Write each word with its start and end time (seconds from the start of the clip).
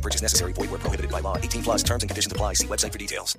No 0.00 0.02
purchase 0.02 0.22
necessary. 0.22 0.52
Void 0.54 0.70
where 0.70 0.80
prohibited 0.80 1.10
by 1.10 1.20
law. 1.20 1.36
18 1.36 1.62
plus 1.62 1.82
terms 1.82 2.02
and 2.02 2.10
conditions 2.10 2.32
apply. 2.32 2.54
See 2.54 2.66
website 2.66 2.92
for 2.92 2.98
details. 2.98 3.38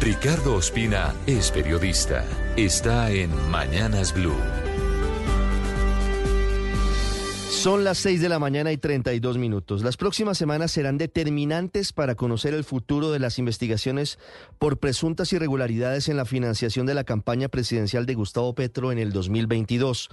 Ricardo 0.00 0.54
Ospina 0.56 1.14
es 1.26 1.50
periodista. 1.50 2.24
Está 2.56 3.10
en 3.10 3.30
Mañanas 3.50 4.14
Blue. 4.14 4.40
Son 7.50 7.82
las 7.82 7.98
6 7.98 8.20
de 8.20 8.28
la 8.28 8.38
mañana 8.38 8.70
y 8.70 8.76
32 8.76 9.36
minutos. 9.36 9.82
Las 9.82 9.96
próximas 9.96 10.38
semanas 10.38 10.70
serán 10.70 10.96
determinantes 10.96 11.92
para 11.92 12.14
conocer 12.14 12.54
el 12.54 12.62
futuro 12.62 13.10
de 13.10 13.18
las 13.18 13.40
investigaciones 13.40 14.20
por 14.58 14.78
presuntas 14.78 15.32
irregularidades 15.32 16.08
en 16.08 16.16
la 16.16 16.24
financiación 16.24 16.86
de 16.86 16.94
la 16.94 17.02
campaña 17.02 17.48
presidencial 17.48 18.06
de 18.06 18.14
Gustavo 18.14 18.54
Petro 18.54 18.92
en 18.92 18.98
el 18.98 19.12
2022. 19.12 20.08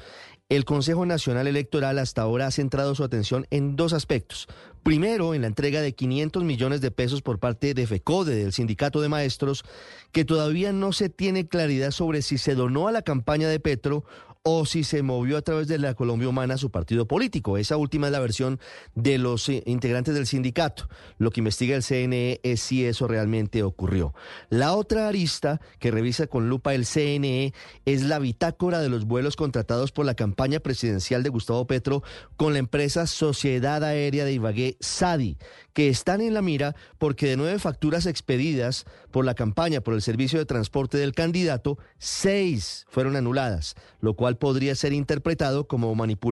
El 0.47 0.63
Consejo 0.63 1.07
Nacional 1.07 1.47
Electoral 1.47 1.97
hasta 1.97 2.21
ahora 2.21 2.45
ha 2.45 2.51
centrado 2.51 2.93
su 2.93 3.03
atención 3.03 3.47
en 3.49 3.75
dos 3.75 3.93
aspectos. 3.93 4.47
Primero, 4.85 5.33
en 5.33 5.41
la 5.41 5.47
entrega 5.47 5.81
de 5.81 5.95
500 5.95 6.43
millones 6.43 6.79
de 6.79 6.91
pesos 6.91 7.23
por 7.23 7.39
parte 7.39 7.73
de 7.73 7.87
FECODE, 7.87 8.35
del 8.35 8.53
Sindicato 8.53 9.01
de 9.01 9.09
Maestros, 9.09 9.63
que 10.11 10.25
todavía 10.25 10.73
no 10.73 10.93
se 10.93 11.09
tiene 11.09 11.47
claridad 11.47 11.89
sobre 11.89 12.21
si 12.21 12.37
se 12.37 12.53
donó 12.53 12.87
a 12.87 12.91
la 12.91 13.01
campaña 13.01 13.49
de 13.49 13.59
Petro 13.59 14.05
o 14.47 14.67
si 14.67 14.83
se 14.83 15.01
movió 15.01 15.37
a 15.37 15.41
través 15.41 15.67
de 15.67 15.79
la 15.79 15.95
Colombia 15.95 16.29
Humana 16.29 16.53
a 16.53 16.57
su 16.59 16.69
partido 16.69 17.07
político. 17.07 17.57
Esa 17.57 17.77
última 17.77 18.05
es 18.05 18.11
la 18.13 18.19
versión 18.19 18.59
de 18.93 19.17
los 19.17 19.49
eh, 19.49 19.63
integrantes 19.65 20.13
del 20.13 20.27
sindicato. 20.27 20.87
Lo 21.17 21.31
que 21.31 21.39
investiga 21.39 21.75
el 21.75 21.81
CNE 21.81 22.41
es 22.43 22.61
si 22.61 22.85
eso 22.85 23.07
realmente 23.07 23.63
ocurrió. 23.63 24.13
La 24.49 24.75
otra 24.75 25.07
arista 25.07 25.59
que 25.79 25.89
revisa 25.89 26.27
con 26.27 26.47
lupa 26.47 26.75
el 26.75 26.85
CNE 26.85 27.55
es 27.85 28.03
la 28.03 28.19
bitácora 28.19 28.81
de 28.81 28.89
los 28.89 29.05
vuelos 29.05 29.35
contratados 29.35 29.91
por 29.91 30.05
la 30.05 30.13
campaña 30.13 30.59
presidencial 30.59 31.23
de 31.23 31.29
Gustavo 31.29 31.65
Petro 31.65 32.03
con 32.37 32.53
la 32.53 32.59
empresa 32.59 33.07
Sociedad 33.07 33.83
Aérea 33.83 34.25
de 34.25 34.33
Ibagué, 34.33 34.74
SADI, 34.79 35.37
que 35.73 35.89
están 35.89 36.21
en 36.21 36.33
la 36.33 36.41
mira 36.41 36.75
porque 36.97 37.27
de 37.27 37.37
nueve 37.37 37.59
facturas 37.59 38.05
expedidas 38.05 38.85
por 39.11 39.25
la 39.25 39.35
campaña 39.35 39.81
por 39.81 39.93
el 39.93 40.01
servicio 40.01 40.39
de 40.39 40.45
transporte 40.45 40.97
del 40.97 41.13
candidato, 41.13 41.77
seis 41.97 42.85
fueron 42.89 43.15
anuladas, 43.15 43.75
lo 43.99 44.15
cual 44.15 44.37
podría 44.37 44.75
ser 44.75 44.93
interpretado 44.93 45.67
como 45.67 45.93
manipulación. 45.95 46.31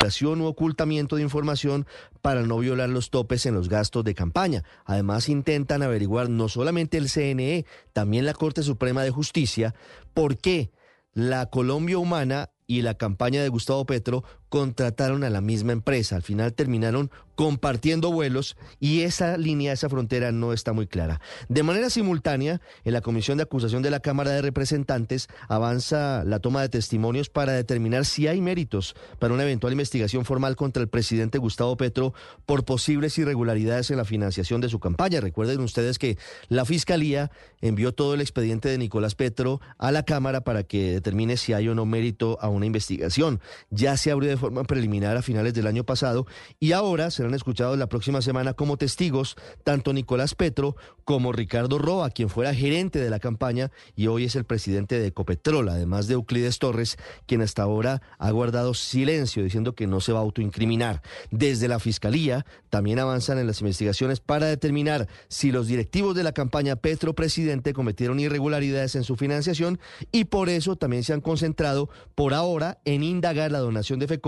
U 0.00 0.44
ocultamiento 0.44 1.16
de 1.16 1.22
información 1.22 1.84
para 2.22 2.42
no 2.42 2.58
violar 2.58 2.88
los 2.88 3.10
topes 3.10 3.46
en 3.46 3.54
los 3.54 3.68
gastos 3.68 4.04
de 4.04 4.14
campaña. 4.14 4.62
Además, 4.84 5.28
intentan 5.28 5.82
averiguar 5.82 6.30
no 6.30 6.48
solamente 6.48 6.98
el 6.98 7.10
CNE, 7.10 7.66
también 7.92 8.24
la 8.24 8.32
Corte 8.34 8.62
Suprema 8.62 9.02
de 9.02 9.10
Justicia, 9.10 9.74
por 10.14 10.38
qué 10.38 10.70
la 11.14 11.46
Colombia 11.46 11.98
Humana 11.98 12.50
y 12.68 12.82
la 12.82 12.94
campaña 12.94 13.42
de 13.42 13.48
Gustavo 13.48 13.86
Petro 13.86 14.22
contrataron 14.48 15.24
a 15.24 15.30
la 15.30 15.40
misma 15.40 15.72
empresa. 15.72 16.16
Al 16.16 16.22
final 16.22 16.54
terminaron 16.54 17.10
compartiendo 17.38 18.10
vuelos 18.10 18.56
y 18.80 19.02
esa 19.02 19.36
línea, 19.36 19.72
esa 19.72 19.88
frontera 19.88 20.32
no 20.32 20.52
está 20.52 20.72
muy 20.72 20.88
clara. 20.88 21.20
De 21.48 21.62
manera 21.62 21.88
simultánea, 21.88 22.60
en 22.84 22.92
la 22.92 23.00
Comisión 23.00 23.38
de 23.38 23.44
Acusación 23.44 23.80
de 23.80 23.92
la 23.92 24.00
Cámara 24.00 24.32
de 24.32 24.42
Representantes 24.42 25.28
avanza 25.46 26.24
la 26.24 26.40
toma 26.40 26.62
de 26.62 26.68
testimonios 26.68 27.28
para 27.28 27.52
determinar 27.52 28.06
si 28.06 28.26
hay 28.26 28.40
méritos 28.40 28.96
para 29.20 29.34
una 29.34 29.44
eventual 29.44 29.72
investigación 29.72 30.24
formal 30.24 30.56
contra 30.56 30.82
el 30.82 30.88
presidente 30.88 31.38
Gustavo 31.38 31.76
Petro 31.76 32.12
por 32.44 32.64
posibles 32.64 33.16
irregularidades 33.18 33.92
en 33.92 33.98
la 33.98 34.04
financiación 34.04 34.60
de 34.60 34.68
su 34.68 34.80
campaña. 34.80 35.20
Recuerden 35.20 35.60
ustedes 35.60 36.00
que 36.00 36.18
la 36.48 36.64
Fiscalía 36.64 37.30
envió 37.60 37.92
todo 37.92 38.14
el 38.14 38.20
expediente 38.20 38.68
de 38.68 38.78
Nicolás 38.78 39.14
Petro 39.14 39.60
a 39.78 39.92
la 39.92 40.02
Cámara 40.02 40.40
para 40.40 40.64
que 40.64 40.90
determine 40.94 41.36
si 41.36 41.52
hay 41.52 41.68
o 41.68 41.76
no 41.76 41.86
mérito 41.86 42.36
a 42.40 42.48
una 42.48 42.66
investigación. 42.66 43.40
Ya 43.70 43.96
se 43.96 44.10
abrió 44.10 44.28
de 44.28 44.37
forma 44.38 44.64
preliminar 44.64 45.16
a 45.16 45.22
finales 45.22 45.54
del 45.54 45.66
año 45.66 45.84
pasado 45.84 46.26
y 46.58 46.72
ahora 46.72 47.10
serán 47.10 47.34
escuchados 47.34 47.78
la 47.78 47.88
próxima 47.88 48.22
semana 48.22 48.54
como 48.54 48.76
testigos 48.76 49.36
tanto 49.64 49.92
Nicolás 49.92 50.34
Petro 50.34 50.76
como 51.04 51.32
Ricardo 51.32 51.78
Roa, 51.78 52.10
quien 52.10 52.28
fuera 52.28 52.54
gerente 52.54 52.98
de 52.98 53.10
la 53.10 53.18
campaña 53.18 53.70
y 53.96 54.08
hoy 54.08 54.24
es 54.24 54.36
el 54.36 54.44
presidente 54.44 54.98
de 54.98 55.06
Ecopetrol, 55.06 55.68
además 55.68 56.06
de 56.06 56.14
Euclides 56.14 56.58
Torres, 56.58 56.98
quien 57.26 57.42
hasta 57.42 57.62
ahora 57.62 58.02
ha 58.18 58.30
guardado 58.30 58.74
silencio 58.74 59.42
diciendo 59.42 59.74
que 59.74 59.86
no 59.86 60.00
se 60.00 60.12
va 60.12 60.18
a 60.18 60.22
autoincriminar. 60.22 61.02
Desde 61.30 61.68
la 61.68 61.78
Fiscalía 61.78 62.44
también 62.70 62.98
avanzan 62.98 63.38
en 63.38 63.46
las 63.46 63.60
investigaciones 63.60 64.20
para 64.20 64.46
determinar 64.46 65.08
si 65.28 65.50
los 65.50 65.66
directivos 65.66 66.14
de 66.14 66.24
la 66.24 66.32
campaña 66.32 66.76
Petro 66.76 67.14
Presidente 67.14 67.72
cometieron 67.72 68.20
irregularidades 68.20 68.94
en 68.94 69.04
su 69.04 69.16
financiación 69.16 69.78
y 70.12 70.24
por 70.24 70.48
eso 70.48 70.76
también 70.76 71.04
se 71.04 71.12
han 71.12 71.20
concentrado 71.20 71.88
por 72.14 72.34
ahora 72.34 72.78
en 72.84 73.02
indagar 73.02 73.50
la 73.50 73.58
donación 73.58 73.98
de 73.98 74.08
FECO 74.08 74.27